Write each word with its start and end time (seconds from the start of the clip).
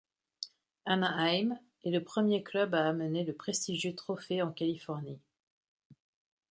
Anaheim 0.85 1.59
est 1.85 1.91
le 1.91 2.03
premier 2.03 2.41
club 2.41 2.73
à 2.73 2.87
amener 2.89 3.23
le 3.23 3.33
prestigieux 3.33 3.93
trophée 3.93 4.41
en 4.41 4.51
Californie. 4.51 5.19